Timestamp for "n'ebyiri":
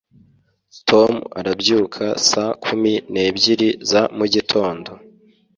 3.11-3.69